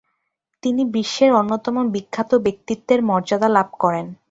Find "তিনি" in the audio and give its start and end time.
0.63-0.81